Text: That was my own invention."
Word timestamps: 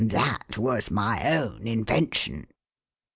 That 0.03 0.57
was 0.57 0.89
my 0.89 1.37
own 1.37 1.67
invention." 1.67 2.47